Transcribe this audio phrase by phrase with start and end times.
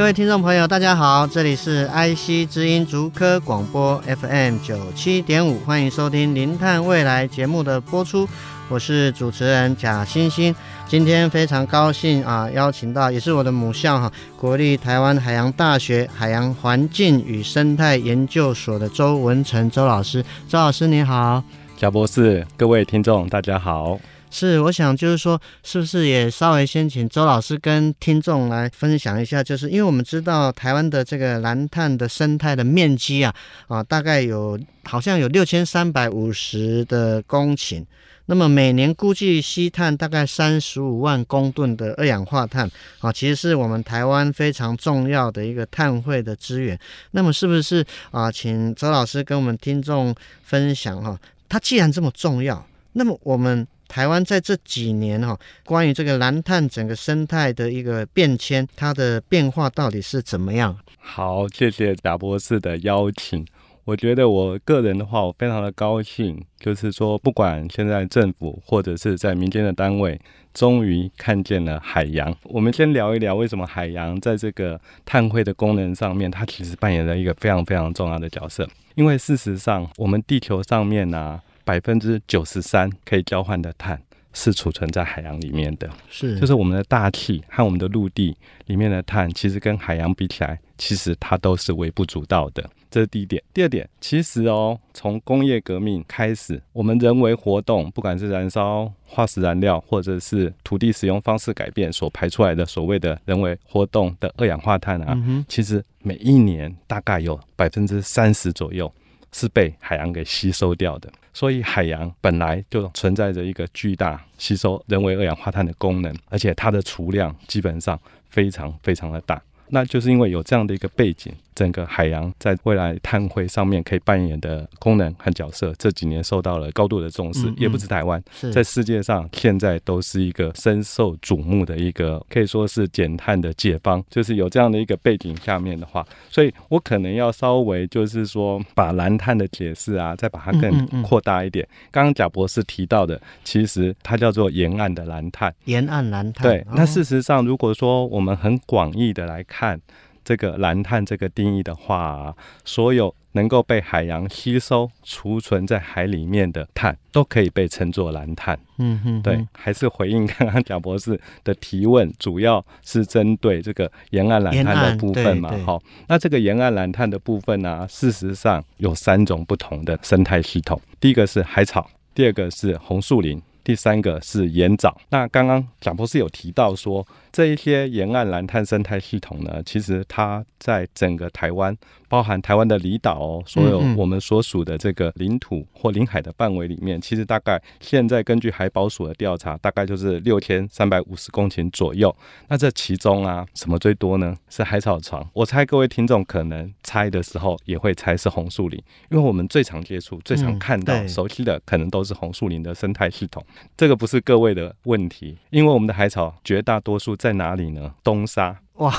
[0.00, 8.26] 各位听众朋友，大家好，这里是 IC 之音竹科广播 FM 九七点五，欢迎收听《零碳未来》节目的播出，
[8.70, 10.56] 我是主持人贾欣欣。
[10.88, 21.44] 今天非常高兴啊，邀请到也是我的母校哈，国立台湾海洋大学海洋环境与生态研究所的周文成周老师，周老师你好，
[21.76, 24.00] 贾博士，各位听众大家好。
[24.32, 33.34] 是，我想就是说，是不是也稍微先请周老师跟听众来分享一下，就是因为我们知道台湾的这个蓝碳的生态的面积啊，
[33.66, 37.84] 啊，大概有好像有六千三百五十的公顷，
[38.26, 42.70] 那么每年估计吸碳大概三十五万公吨的二氧化碳，
[43.00, 46.78] 啊，其实是我们台湾非常重要的一个碳汇的资源。
[47.10, 50.14] 那么是不是啊，请周老师跟我们听众
[50.44, 53.66] 分享哈，它既然这么重要，那么我们。
[53.90, 60.78] 台湾在这几年哈，关于这个蓝碳整个生态的一个变迁，它的变化到底是怎么样？
[61.00, 63.44] 好，谢谢贾博士的邀请。
[63.84, 70.20] 我觉得我个人的话，我非常的高兴，就是说，不管现在政府或者是在民间的单位，
[70.54, 72.32] 终于看见了海洋。
[72.44, 78.68] 我们先聊一聊为什么海洋在这个碳汇的功能上面，它其实扮演了一个非常非常重要的角色。
[78.94, 84.00] 因为事实上，我们地球上面呢、百分之九十三可以交换的碳
[84.32, 88.36] 是储存在海洋里面的，是，就是我们的大气和我们的陆地
[88.66, 92.68] 里面的碳，其实跟海洋比起来，其实它都是微不足道的。
[92.90, 93.40] 这是第一点。
[93.54, 108.92] 第二点，其实哦，从工业革命开始，我们人为活动，不管是燃烧化石燃料，或者是土地使用方式改变所排出来的所谓的人为活动的二氧化碳啊，嗯、其实每一年大概有百分之三十左右
[109.32, 111.10] 是被海洋给吸收掉的。
[111.32, 117.98] 所以海洋本来就存在着一个巨大吸收人为二氧化碳的功能，而且它的储量基本上
[118.28, 119.40] 非常非常的大。
[119.68, 121.32] 那就是因为有这样的一个背景。
[121.54, 128.22] 整个海洋在未来碳汇上面可以扮演的功能和角色，这几年受到了高度的重视，嗯嗯、也不止台湾，
[128.52, 134.02] 在世界上现在都是一个深受瞩目的一个，可以说是减碳的解方。
[134.08, 141.66] 就是有这样的一个背景下面的话，所以我可能要稍微就是说把蓝碳的解释啊，再把它更扩大一点。
[141.90, 146.46] 刚刚贾博士提到的，其实它叫做沿岸的蓝碳，沿岸蓝碳。
[146.46, 149.80] 对，那事实上如果说我们很广义的来看。
[150.24, 158.58] 这个蓝碳这个定义的话，所有能够被海洋吸收、储存在海里面的碳，都可以被称作蓝碳。
[158.78, 165.52] 嗯哼，对，还是回应刚刚贾博士的提问，主要是针对这个沿岸蓝碳的部分嘛。
[165.64, 170.80] 好，那这个沿岸蓝碳的部分呢、啊，事实上有三种不同的生态系统。
[170.98, 174.96] 第一个是海草，第二个是红树林，第三个是盐藻。
[175.10, 181.76] 那刚刚贾博士有提到说，这一些沿岸蓝碳生态系统呢，其实它在整个台湾，
[182.08, 192.14] 包含台湾的离岛哦，所有我们所属的这个领土或领海的范围里面，其实大概现在根据海保署的调查，大概就是六千三百五十公顷左右。
[192.48, 194.36] 那这其中啊，什么最多呢？
[194.48, 195.26] 是海草床。
[195.32, 203.44] 我猜各位听众可能猜的时候也会猜是红树林，因为我们最常接触、最常看到、熟悉的，可能都是红树林的生态系统。
[203.76, 207.10] 这个不是各位的问题，因为我们的海草绝大多数。
[207.20, 207.92] 在哪里呢？
[208.02, 208.90] 东沙哇，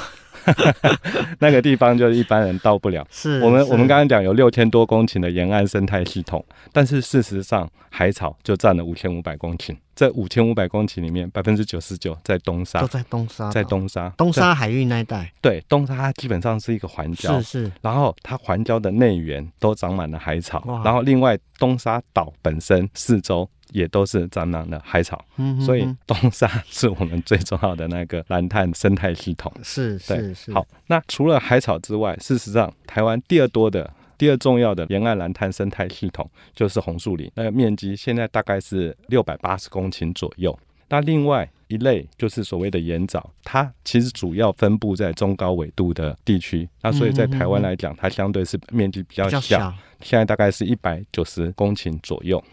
[1.39, 3.07] 那个地方就是一般人到不了。
[3.09, 9.75] 是我们我们刚刚讲有六千多公顷的沿岸生态系统，但是事实上海草就占了五千五百公顷。
[9.95, 15.31] 这五千五百公顷里面，百分之九十九在东沙，都在东沙，在东沙，东沙海域那一带。
[15.42, 17.71] 对，东沙它基本上是一个环礁，是是。
[17.81, 23.50] 然后它环礁的内缘都长满了海草，然后另外东沙岛本身四周。
[23.71, 29.51] 也都是蟑螂的海草，嗯、哼哼，所以东沙是我们最重要的那个蓝碳生态系统。
[29.63, 30.53] 是是是。
[30.53, 40.57] 好，那除了海草之外，事实上台湾第二多的、第二重要的沿岸蓝碳生态系统就是红树林，那个面积现在大概是六百八十公顷左右。
[40.89, 52.44] 那另外一类就是所谓的盐藻，它其实主要分布在中高纬度的地区，那所以在台湾来讲，它相对是面积比较小，现在大概是一百九十公顷左右。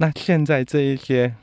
[0.00, 1.34] 那现在这一些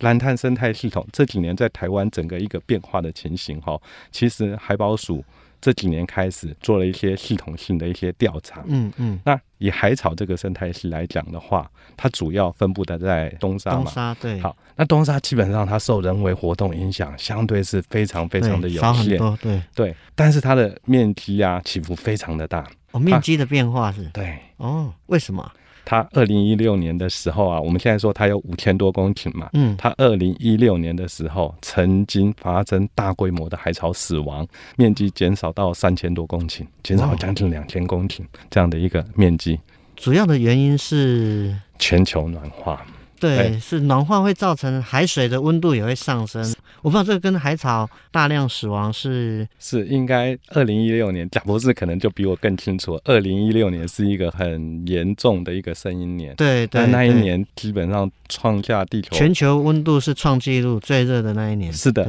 [0.00, 3.80] 蓝碳生态系统这几年在台湾整个一个变化的情形哈，
[4.10, 5.24] 其实海保署
[5.60, 8.62] 这几年开始做了一些系统性的一些调查。
[8.66, 9.18] 嗯嗯。
[9.24, 13.76] 那以海草这个生态系来讲的话，它主要分布的在东沙嘛。
[13.76, 14.38] 东沙对。
[14.40, 19.16] 好，那东沙基本上它受人为活动影响，相对是非常非常的有限。
[19.16, 19.96] 对对，对。
[20.14, 22.68] 但是它的面积啊起伏非常的大。
[22.90, 24.04] 哦，面积的变化是？
[24.12, 24.38] 对。
[24.58, 25.50] 哦，为什么？
[25.84, 34.46] 它二零一六年的时候啊，我们现在说它有五千多公顷嘛，嗯，它二零一六年的时候曾经发生大规模的海草死亡，
[34.76, 38.20] 面积减少到三千多公顷，减少将近两千公顷
[38.50, 39.58] 这样的一个面积。
[39.96, 42.84] 主要的原因是全球暖化。
[43.20, 46.53] 对，欸、是暖化会造成海水的温度也会上升。
[46.84, 50.38] 我不知道这个跟海草大量死亡是是应该。
[50.48, 53.00] 二零一六年，贾博士可能就比我更清楚。
[53.04, 61.72] 二零一六年是一个很严重的一个声音年，对对，那一年基本上创下地球全球温度是创纪录最热的那一年。
[61.72, 62.06] 是的。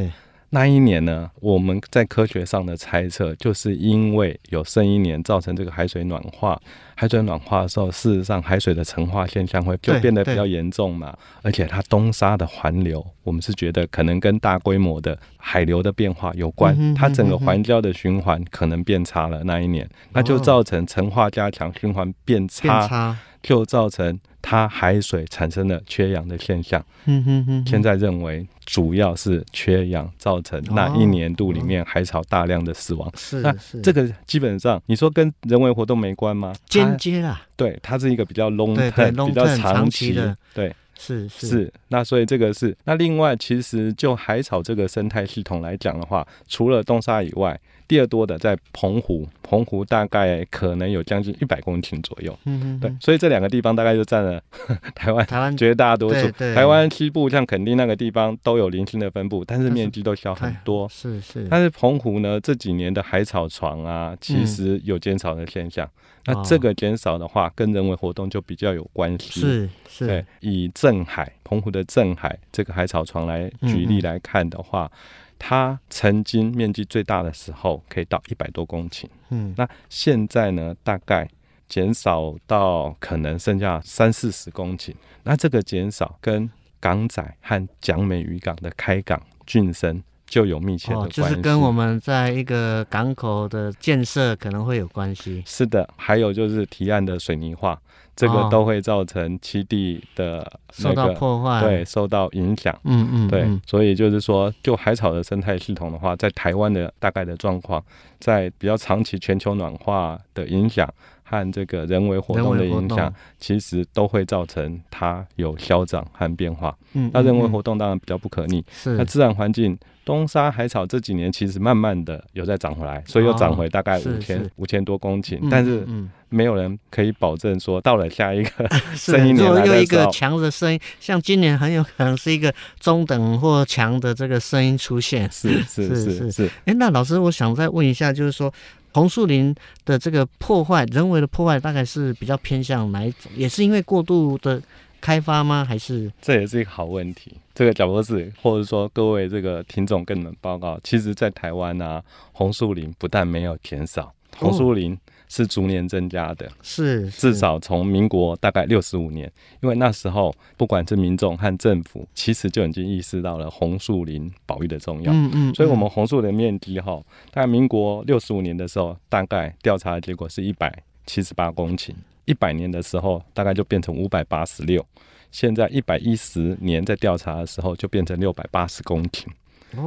[0.52, 6.60] 那一年呢，我们在科学上的猜测，就是因为有剩一年造成这个海水暖化。
[6.96, 11.14] 海水暖化的时候，事实上海水的橙化现象会就变得比较严重嘛。
[11.42, 16.74] 而且它东沙的环流，我们是觉得可能跟大规模的海流的变化有关。
[16.76, 19.44] 嗯哼嗯哼，它整个环礁的循环可能变差了。
[19.44, 24.18] 那一年，那就造成橙化加强，循环变差，变差就造成。
[24.48, 33.12] 它海水产生了缺氧的现象，嗯哼哼，现在认为主要是缺氧造成那一年度里面海草大量的死亡。
[33.18, 33.52] 是，那
[33.82, 36.54] 这个基本上你说跟人为活动没关吗？
[36.70, 41.74] 间接啦，对，它是一个比较 long term，比较长期的，对，是是是。
[41.88, 47.60] 那所以这个是那另外，其实就海草这个生态系统来讲的话，除了东沙以外。
[47.88, 52.38] 第二多的在澎湖，澎湖大概可能有将近一百公顷左右。
[52.46, 54.42] 嗯嗯，对，所以这两个地方大概就占了
[54.96, 56.30] 台湾台湾绝大多数。
[56.32, 60.88] 台湾西部像垦丁那个地方都有零星的分布，但是面积都小很多。
[60.90, 61.48] 是是。
[61.50, 65.86] 但是澎湖呢，这几年的海草床啊，其实有减少的现象。
[66.28, 69.42] 嗯、那这个减少的话，跟人为活动就比较有关系。
[69.42, 70.08] 是是。
[70.08, 74.92] 对，以镇海，澎湖的镇海这个海草床来举例来看的话。
[74.92, 74.98] 嗯
[75.38, 81.30] 它曾经面积最大的时候可以到一百多公顷，嗯，那现在呢，大概
[81.68, 84.94] 减少到可能剩下三四十公顷。
[85.24, 86.50] 那这个减少跟
[86.80, 95.44] 港仔和蒋美渔港的开港晋升就有密切的关系，哦，就是跟我们在一个港口的建设可能会有关系。
[95.46, 97.80] 是的，还有就是提案的水泥化。
[98.18, 100.38] 这个都会造成栖地的、
[100.78, 102.74] 那个、受到破坏，对，受到影响。
[102.86, 107.84] 嗯嗯，对，所以就是说，就海草的生态系统的话，在台湾的大概的状况，
[108.18, 110.90] 在比较长期全球暖化的影响
[111.28, 116.74] 和这个人为活动的影响，其实都会造成它有消长和变化。
[116.94, 118.64] 嗯，那人为活动当然比较不可逆。
[118.72, 119.78] 是，那自然环境。
[120.06, 125.84] 东沙海草这几年其实慢慢的有在涨回来，所以又涨回大概五千五千多公顷，但是
[126.30, 135.28] 没有人可以保证说到了下一个 圣婴年来的时候，又一个强的声音，像今年很有可能是一个中等或强的这个声音出现。
[135.32, 136.52] 是是是是是。
[136.66, 138.54] 哎，那老师，我想再问一下，就是说
[138.96, 139.54] 红树林
[139.84, 143.30] 的这个破坏，人为的破坏，大概是比较偏向哪一种？
[143.36, 144.62] 也是因为过度的
[145.02, 145.66] 开发吗？
[145.68, 146.10] 还是？
[146.22, 147.34] 这也是一个好问题。
[147.54, 154.98] 这个贾博士，或者说各位这个听众跟你们报告，其实，在台湾啊，红树林不但没有减少，红树林
[155.36, 156.50] 是逐年增加的。
[156.62, 159.30] 是，至少从民国大概六十五年，
[159.62, 165.12] 因为那时候不管是民众和政府，其实就已经意识到了红树林保育的重要。
[165.12, 165.54] 嗯嗯。
[165.54, 170.74] 所以，我们红树林面积哈，大概民国六十五年的时候，大概调查的结果是一百
[171.06, 171.92] 七十八公顷，
[172.24, 174.86] 一百年的时候，大概就变成五百八十六。
[175.32, 179.26] 现在一百一十年在调查的时候，就变成六百八十公顷。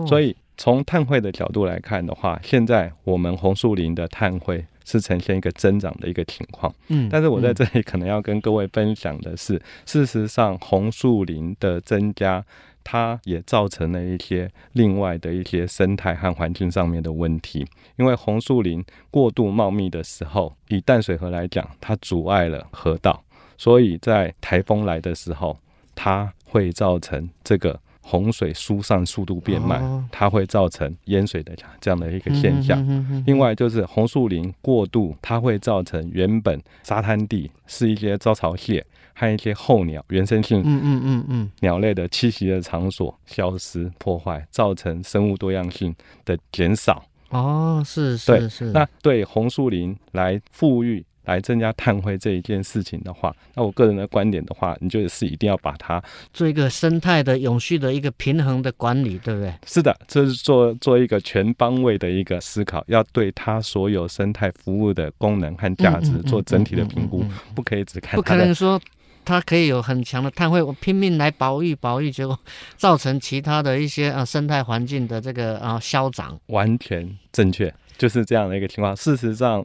[0.07, 6.75] 所以从碳汇的角度来看的话，现在我们红树林的碳汇是呈现一个增长的一个情况。
[6.89, 12.43] 嗯，但是我在这里可能要跟各位分享的是，事实上红树林的增加，
[12.83, 17.67] 它也造成了一些另外的一些生态和环境上面的问题。
[17.97, 23.23] 因为红树林过度茂密的时候，以淡水河来讲，它阻碍了河道。
[23.59, 25.59] 所以在台风来的时候，
[25.95, 27.79] 它会造成这个
[28.11, 32.83] 洪水疏散速度变慢，它会造成淹水的这样的一个现象。
[33.27, 38.83] 另外就是红树林过度，它会造成原本沙滩地是一些招潮蟹
[39.15, 47.05] 和一些候鸟原生性嗯嗯嗯嗯鸟类的栖息的场所消失破坏，造成生物多样性的减少。
[47.29, 48.65] 哦，是是是。
[48.73, 51.05] 那对红树林来复育。
[51.29, 59.53] 来增加碳汇这一件事情的话，那我个人的观点的话，你就是一定要把它做一个生态的永续的一个平衡的管理，对不对？
[59.67, 67.23] 是的，这是做做一个全方位的一个思考，要对它所有生态服务的功能和价值做整体的评估，
[67.55, 68.17] 不可以只看。
[68.17, 68.81] 不可能说
[69.25, 72.39] 它可以有很强的碳汇，我拼命来保育保育，结果
[72.79, 76.41] 造成其他的一些啊生态环境的这个啊消长。
[76.47, 78.97] 完全正确，就是这样的一个情况。
[78.97, 79.63] 事实上，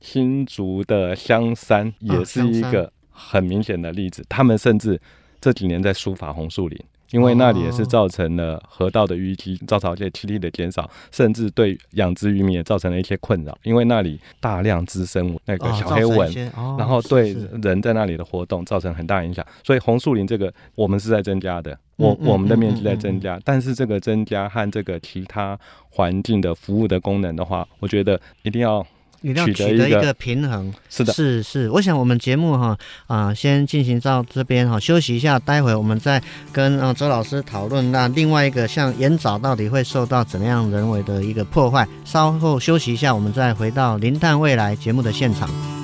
[0.00, 5.00] 新竹的香山也是一个很明显的例子，他们甚至
[5.40, 6.78] 这几年在书法红树林。
[7.10, 13.58] 因为那里也是造成了河道的淤积、造潮界栖地的减少，甚至对养殖渔民也造成了一些困扰。
[13.62, 16.30] 因为那里大量滋生那个小黑蚊，
[16.76, 19.42] 然后对人在那里的活动造成很大影响。
[19.64, 28.86] 所以红树林这个我们是在增加的，我我们的面积在增加，但是这个增加和这个其他环境的服务的功能的话，我觉得一定要。
[29.20, 31.70] 你要取得一个平衡，是的，是是。
[31.70, 36.22] 我想我们节目哈啊，先进行到这边哈，休息一下，待会我们再
[36.52, 37.90] 跟啊周老师讨论。
[37.90, 41.86] 那另外一个像盐藻到底会受到怎么样人为的一个破坏？
[42.04, 45.77] 稍后休息一下，我们再回到《零碳未来》节目的现场。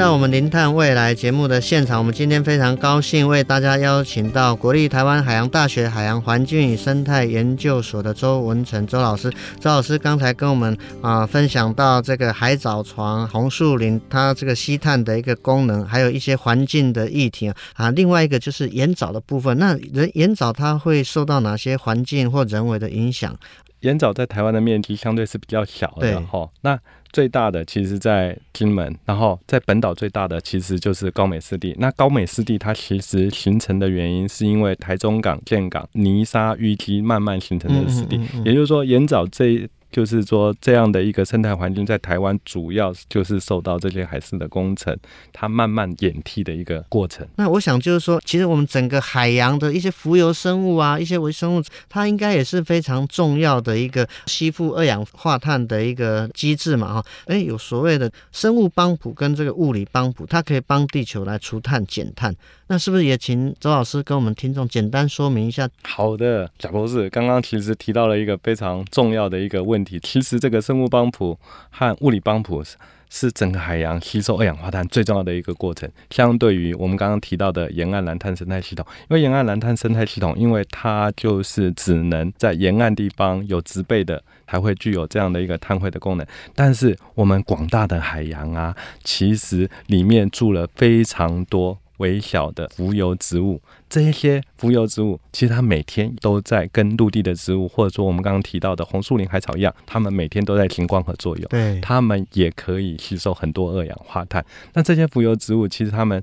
[0.00, 1.98] 到我们零碳未来节目的现场。
[1.98, 9.30] 我们今天非常高兴为大家邀请到国立台湾海洋大学海洋环境与生态研究所的周文成周老师。
[9.60, 17.90] 周老师刚才跟我们啊分享到这个海藻床、红树林它这个吸碳的一个功能，还有一些环境的议题啊。
[17.90, 19.58] 另外一个就是盐藻的部分。
[19.58, 23.36] 那人盐藻它会受到哪些环境或人为的影响？
[23.80, 26.48] 盐藻在台湾的面积相对是比较小的哈。
[26.62, 26.78] 那
[27.12, 31.74] 最大的其实，在金门，然后在本岛最大的其实就是高美湿地。
[31.78, 39.68] 那高美湿地它其实形成的原因，是因为台中港建港泥沙淤积慢慢形成的湿地，也就是说盐藻这。
[39.90, 44.96] 就是说，这样的一个生态环境在台湾，主要就是受到这些海事的工程，
[45.32, 47.26] 它慢慢演替的一个过程。
[47.36, 57.06] 那我想就是说，其实我们整个海洋的一些浮游生物啊，一些微生物，它应该也是非常重要的一个吸附二氧化碳的一个机制嘛，哈。
[57.26, 62.34] 哎，有所谓的生物帮浦跟这个物理帮浦，它可以帮地球来除碳减碳。
[62.68, 65.68] 那是不是也请周老师跟我们听众简单说明一下？
[65.82, 69.98] 好的，贾博士刚刚其实提到了一个非常重要的一个问题。
[70.00, 71.38] 其实这个生物帮浦
[71.70, 72.62] 和物理帮浦
[73.12, 75.90] 是整个海洋吸收二氧化碳最重要的一个过程。
[76.10, 86.24] 相对于我们刚刚提到的沿岸蓝碳生态系统，因为沿岸蓝碳生态系统，因为它就是只能在沿岸地方有植被的，才会具有这样的一个碳汇的功能。
[86.54, 91.76] 但是我们广大的海洋啊，其实里面住了非常多。
[92.00, 101.46] 微小的浮游植物，这一些浮游植物其实它每天都在跟陆地的植物，或者说我们刚刚提到的红树林海草一样，它们每天都在行光合作用。
[101.48, 104.44] 对，它们也可以吸收很多二氧化碳。
[104.72, 106.22] 那这些浮游植物其实它们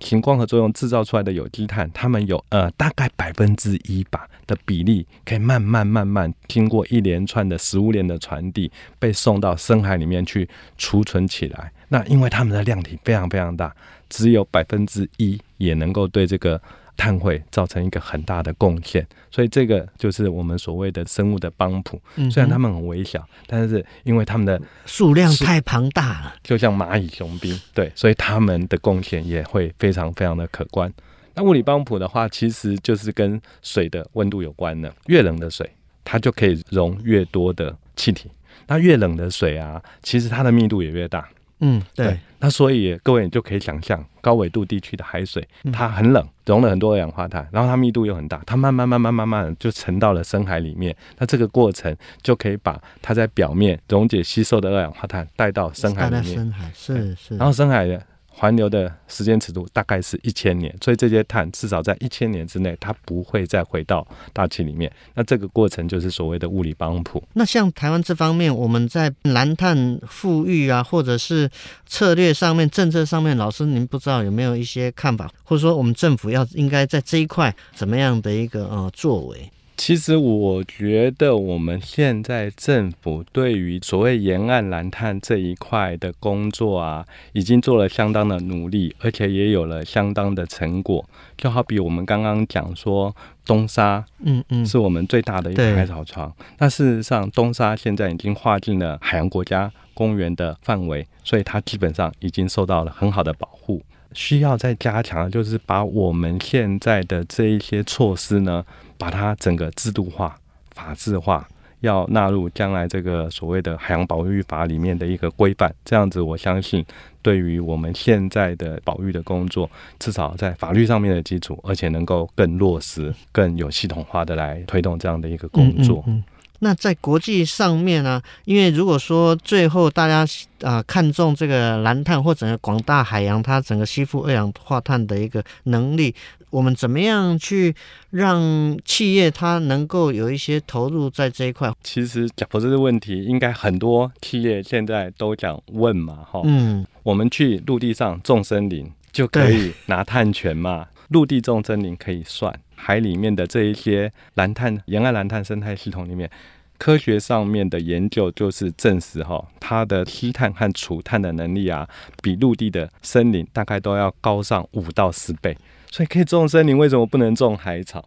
[0.00, 8.68] 行光合作用制造出来的有机碳，它们有呃大概百分之一吧的比例，可以慢慢慢慢经过一连串的食物链的传递，
[8.98, 11.72] 被送到深海里面去储存起来。
[11.94, 13.72] 那因为它们的量体非常非常大。
[14.10, 16.60] 只有百分之一也能够对这个
[16.96, 22.00] 碳汇造成一个很大的贡献，所以这个就是我们所谓的生物的帮浦。
[22.30, 30.92] 虽然它们很微小，但是因为它们的数量太庞大了，就像蚂蚁雄兵，对，所以它们的贡献也会非常非常的可观。
[31.34, 35.68] 那物理帮浦的话，其实就是跟水的温度有关的，越冷的水，
[36.04, 38.30] 它就可以溶越多的气体。
[38.68, 41.28] 那越冷的水啊，其实它的密度也越大。
[41.66, 50.94] 嗯，对，对，那所以各位你就可以想象，高纬度地区的海水，它很冷，溶了很多二氧化碳，然后它密度又很大，它慢慢慢慢慢慢就沉到了深海里面。
[51.16, 56.24] 那这个过程就可以把它在表面溶解吸收的二氧化碳带到深海里面。
[56.34, 58.00] 深海是是，然后深海的。
[58.36, 64.90] 环流的时间尺度大概是一千年，所以这些碳至少在一千年之内，它不会再回到大气里面。
[65.14, 67.22] 那这个过程就是所谓的物理帮浦。
[67.34, 71.48] 那像台湾这方面，我们在蓝碳富育啊，或者是
[71.86, 79.50] 策略上面、政策上面，老师您不知道有没有一些看法，或者说我们政府要应该在这一块怎么样的一个呃作为？
[79.76, 91.04] 其实我觉得我们现在政府对于所谓沿岸蓝碳这一块的工作啊，已经做了相当的努力，而且也有了相当的成果。
[91.36, 93.14] 就好比我们刚刚讲说
[93.44, 96.32] 东沙，嗯嗯，是我们最大的一个海草床。
[96.58, 103.82] 那事实上，东沙现在已经划进了海洋国家公园的范围，所以它基本上已经受到了很好的保护。
[104.12, 108.64] 需要再加强的就是把我们现在的这一些措施呢，
[109.04, 110.34] 把它整个制度化、
[110.74, 111.46] 法制化，
[111.80, 115.70] 要纳入将来这个所谓的海洋保育法里面的一个规范。
[115.84, 116.82] 这样子，我相信
[117.20, 126.02] 对于我们现在的保育的工作，至少在法律上面的基础，而且能够更落实、更有系统化的来推动这样的一个工作。
[126.06, 126.24] 嗯嗯嗯
[126.60, 128.22] 那在国际上面呢、啊？
[128.46, 130.20] 因为如果说最后大家
[130.62, 136.14] 啊、呃、看重这个蓝碳或整个广大海洋它整个吸附二氧化碳的一个能力，
[136.54, 137.74] 我们怎么样去
[138.10, 141.72] 让企业它能够有一些投入在这一块？
[141.82, 156.30] 其实讲这个问题，应该很多企业现在都讲问嘛，哈，嗯，我们去陆地上种森林就可以拿碳权嘛，陆地种森林可以算，海里面的这一些蓝碳沿岸蓝碳生态系统里面。
[156.76, 161.88] 科学上面的研究就是证实哈，它的吸碳和储碳的能力啊，
[162.22, 165.56] 比陆地的森林大概都要高上五到十倍。
[165.94, 168.04] 所以可以种森林，为什么不能种海草？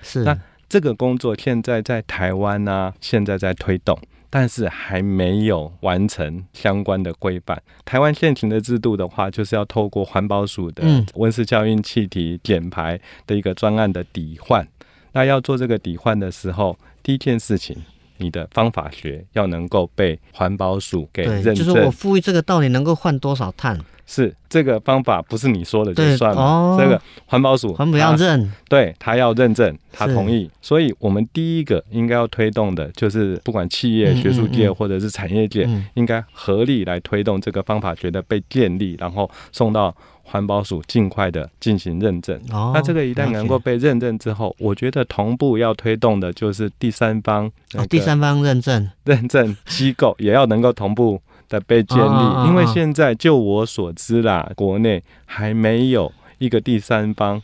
[0.00, 0.24] 是。
[0.24, 0.34] 那
[0.70, 3.94] 这个工作现在在台湾呢、啊，现在在推动，
[4.30, 7.62] 但是还没有完成相关的规范。
[7.84, 10.82] 台湾现行的制度的话，就是要透过环保署的
[11.16, 14.66] 温室效应气体减排的一个专案的抵换。
[15.12, 17.76] 那要做这个抵换的时候，第一件事情。
[18.18, 23.78] 你的方法学要能够被环保署给认证，就是我赋予这个到底能够换多少碳？
[24.08, 30.48] 是这个方法不是你说的就算了，哦、这个环保署环保要认，对他要认证，他同意。
[30.62, 39.94] 所以我们第一个应该要推动的就是，不管企业、学术界或者是产业界，应该合力来推动这个方法学的被建立，然后送到。
[40.28, 42.36] 环保署尽快的进行认证。
[42.50, 52.48] 哦，那这个一旦能够被认证之后，我觉得同步要推动的就是第三方，哦，第三方认证认证机构也要能够同步的被建立。
[52.48, 57.40] 因为现在就我所知啦，国内还没有一个第三方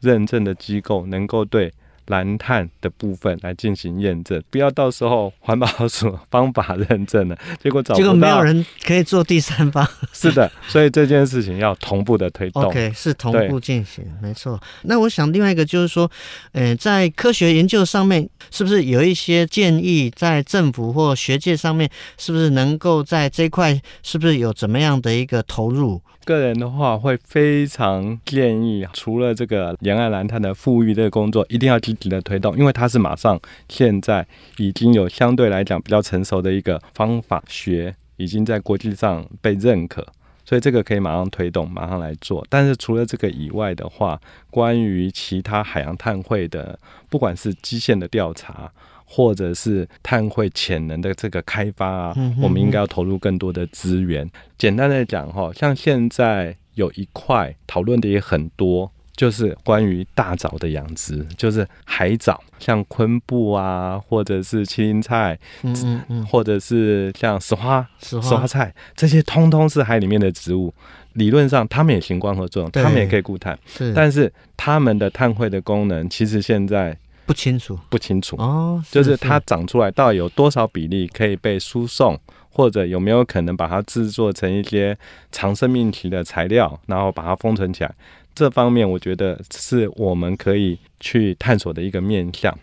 [0.00, 1.72] 认证的机构能够对。
[2.06, 9.86] 蓝碳的部分来进行验证，不要到时候环保署方法认证了， 结果找不到，结果没有人可以做第三方。
[10.12, 12.64] 是的，所以这件事情要同步的推动。
[12.64, 14.60] OK，是同步进行，没错。
[14.82, 16.10] 那我想另外一个就是说，
[16.52, 26.00] 呃，在科学研究上面，是不是有一些建议，在政府或学界上面，是不是能够在这一块，是不是有怎么样的一个投入？
[26.24, 34.26] 个人的话会非常建议，除了这个沿岸蓝碳的富裕这个工作，一定要积极的推动，因为它是马上现在
[34.58, 40.06] 已经有相对来讲比较成熟的一个方法学，已经在国际上被认可，
[40.44, 42.46] 所以这个可以马上推动，马上来做。
[42.48, 46.78] 但是除了这个以外的话，关于其他海洋碳汇的，
[47.08, 48.70] 不管是基线的调查。
[49.08, 54.28] 或者是碳汇潜能的这个开发啊，我们应该要投入更多的资源。
[54.58, 68.46] 简单的讲哈，像现在有一块讨论的也很多，就是关于大藻的养殖，就是海藻，像昆布啊，或者是青林菜，嗯嗯，或者是像石花、石花。
[68.46, 70.72] 菜，这些通通是海里面的植物。
[71.14, 76.96] 理论上，它们也行光合作用，它们也可以固碳，是，但是它们的碳汇的功能，其实现在。
[77.24, 78.36] 不清楚，不清楚。
[78.36, 82.16] 哦，就是它长出来到底有多少比例可以被输送，
[82.50, 84.96] 或者有没有可能把它制作成一些
[85.32, 87.92] 长生命体的材料，然后把它封存起来，
[88.36, 92.56] 这方面我觉得是我们可以去探索的一个面向。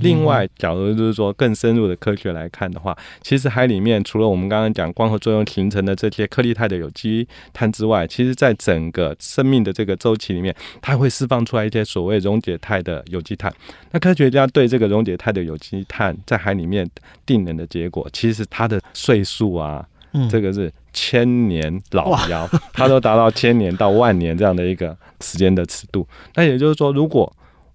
[0.00, 13.54] 另外，假如就是说更深入的科学来看的话，其实海里面除了我们刚刚讲光合作用形成的这些颗粒态的有机碳之外，其实在整个生命的这个周期里面，它会释放出来一些所谓溶解态的有机碳。
[13.92, 16.84] 那科学家对这个溶解态的有机碳在海里面
[17.24, 19.86] 定能的结果，其实它的岁数啊，
[20.30, 26.06] 这个是千年老妖，它 都达到千年到万年这样的一个时间的尺度。
[26.34, 27.32] 那也就是说，如果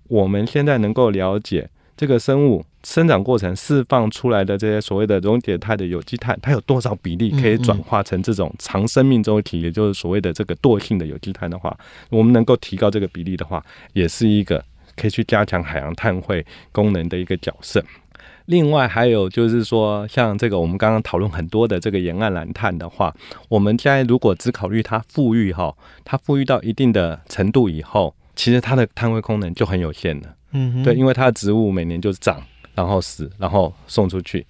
[0.08, 1.70] 我们现在能够了解。
[1.96, 11.78] 这个生物生长过程释放出来的这些所谓的溶解态的有机碳，它有多少比例可以转化成这种长生命周期，也就是所谓的这个惰性的有机碳的话，
[12.10, 14.62] 我们能够提高这个比例的话，也是一个
[14.96, 17.82] 可以去加强海洋碳汇功能的一个角色。
[18.46, 23.16] 另外还有就是说，像这个我们刚刚讨论很多的这个沿岸蓝碳的话，
[23.50, 30.36] 我们现在如果只考虑它富裕哈，它富裕到一定的程度以后，其实它的碳汇功能就很有限了。
[30.52, 32.42] 嗯哼，对，因为它的植物每年就是长，
[32.76, 34.46] 然后死，然后送出去。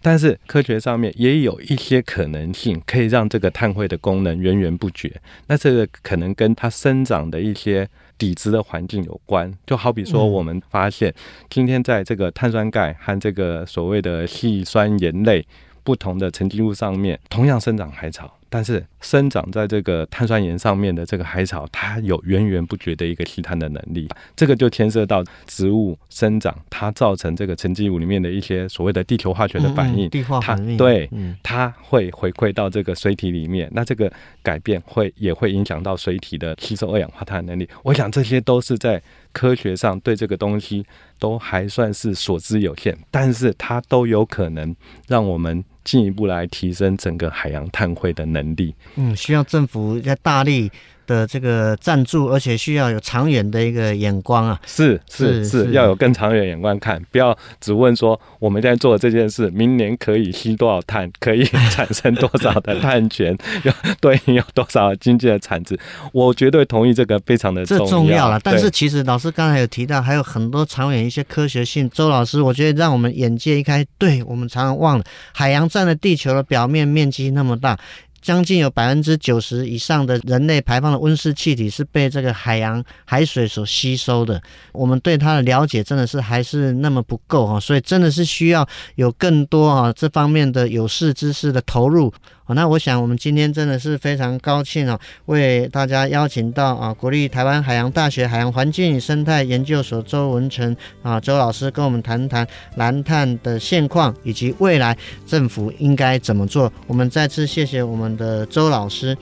[0.00, 5.20] 但是科学上面也有一些可能性，可以让这个碳汇的功能源源不绝。
[5.48, 9.50] 那这个可能跟它生长的一些底质的环境有关。
[9.64, 11.14] 就好比说，我们发现
[11.48, 15.46] 今天在这个碳酸钙和这个所谓的细酸盐类
[15.82, 18.34] 不同的沉积物上面，同样生长海草。
[18.50, 37.68] 但是生长在这个碳酸盐上面的这个海草，它有源源不绝的一个吸碳的能力，这个就牵涉到植物生长，它造成这个沉积物里面的一些所谓的地球化学的反应，嗯嗯、地化反应，对，嗯、它会回馈到这个水体里面，那这个改变会也会影响到水体的吸收二氧化碳的能力。
[37.82, 40.84] 我想这些都是在科学上对这个东西
[41.18, 44.74] 都还算是所知有限，但是它都有可能
[45.06, 45.64] 让我们。
[45.84, 48.74] 进一步来提升整个海洋碳汇的能力。
[48.96, 50.70] 嗯，需要政府在大力
[51.06, 54.60] 的这个赞助，而且需要有长远的一个眼光啊！
[54.66, 65.78] 是是是，是要有更长远眼光看，不要只问说我们在做这件事，明年可以吸多少碳，可以产生多少的碳权， 要对应有多少经济的产值。
[66.12, 68.38] 我绝对同意这个非常的重要，这重要了。
[68.44, 71.88] 但是其实老师刚才有提到，还有很多长远一些科学性。
[71.88, 77.78] 周老师，我觉得让我们眼界一开，对我们常常忘了，海洋占了地球的表面面积那么大。
[78.20, 84.40] 将近有百分之九十以上的人类排放的温室气体是被这个海洋海水所吸收的，
[84.72, 92.12] 我们对它的了解真的是还是那么不够啊，所以真的是需要有更多啊这方面的有识之士的投入。
[92.54, 106.72] 那我想我们今天真的是非常高兴啊，为大家邀请到啊国立台湾海洋大学海洋环境与生态研究所周文成啊周老师跟我们谈谈蓝碳的现况以及未来政府应该怎么做。
[106.86, 109.16] 我们再次谢谢我们的周老师。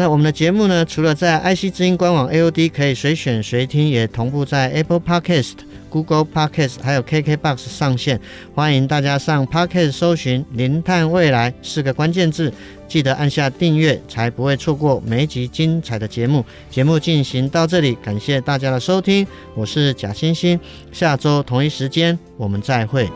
[0.00, 5.52] 那我们的节目呢，除了在 IC 之音官网 AOD 可以随选随听，也同步在 Apple Podcast。
[5.90, 8.18] Google Podcast 还有 KKBox 上线，
[8.54, 12.50] 欢迎大家上 Podcast 搜寻“零碳未来”四个关键字，
[12.88, 16.42] 记得按下订阅，才不会错过每一集精彩的节目。
[16.70, 20.58] 节目进行到这里，感谢大家的收听，我是贾欣欣，
[20.90, 23.06] 下周同一时间我们再会。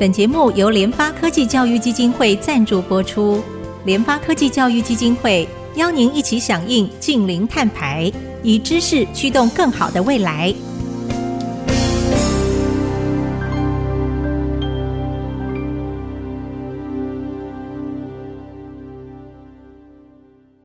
[0.00, 3.40] 本节目由联发科技教育基金会赞助播出，
[3.86, 5.46] 联发科技教育基金会
[5.76, 10.52] 邀您一起响应净零碳排，以知识驱动更好的未来。